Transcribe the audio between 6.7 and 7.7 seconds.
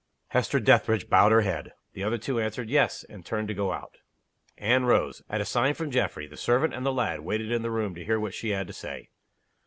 and the lad waited in the